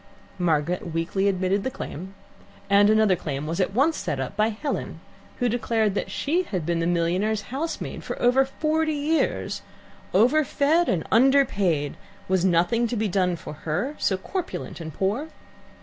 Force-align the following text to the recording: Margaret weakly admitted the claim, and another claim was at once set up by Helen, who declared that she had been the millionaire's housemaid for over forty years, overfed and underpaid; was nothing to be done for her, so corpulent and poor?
Margaret 0.39 0.95
weakly 0.95 1.27
admitted 1.27 1.63
the 1.63 1.69
claim, 1.69 2.15
and 2.71 2.89
another 2.89 3.15
claim 3.15 3.45
was 3.45 3.59
at 3.59 3.75
once 3.75 3.95
set 3.97 4.19
up 4.19 4.35
by 4.35 4.47
Helen, 4.49 4.99
who 5.37 5.47
declared 5.47 5.93
that 5.93 6.09
she 6.09 6.41
had 6.41 6.65
been 6.65 6.79
the 6.79 6.87
millionaire's 6.87 7.43
housemaid 7.53 8.03
for 8.03 8.19
over 8.19 8.43
forty 8.43 8.95
years, 8.95 9.61
overfed 10.11 10.89
and 10.89 11.05
underpaid; 11.11 11.97
was 12.27 12.43
nothing 12.43 12.87
to 12.87 12.95
be 12.95 13.07
done 13.07 13.35
for 13.35 13.53
her, 13.53 13.93
so 13.99 14.17
corpulent 14.17 14.81
and 14.81 14.91
poor? 14.91 15.27